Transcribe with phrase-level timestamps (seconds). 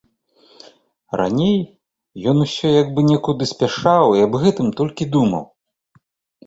[1.21, 1.59] Раней
[2.31, 5.45] ён усё як бы некуды спяшаў і аб гэтым толькі думаў.